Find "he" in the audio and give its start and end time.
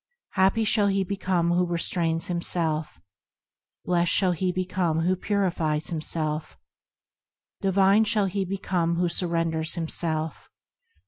0.87-1.03, 4.31-4.51, 8.25-8.43